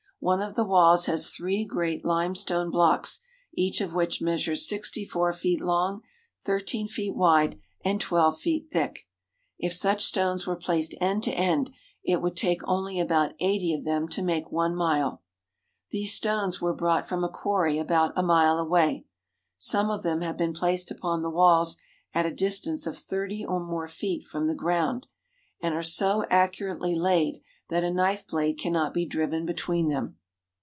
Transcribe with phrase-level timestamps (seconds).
[0.23, 3.21] One of the walls has three great limestone blocks
[3.55, 6.03] each of which measures sixty four feet long,
[6.43, 9.07] thirteen feet wide, and twelve feet thick.
[9.57, 11.71] If such stones were placed end to end
[12.03, 15.23] it would take only about eighty of them to make one mile.
[15.89, 19.05] These stones were brought from a quarry about a mile away.
[19.57, 21.77] Some of them have been placed upon the walls
[22.13, 25.07] at a distance of thirty or more feet from the ground,
[25.63, 27.39] and are so accurately laid
[27.69, 30.17] that a knife blade cannot be driven between them.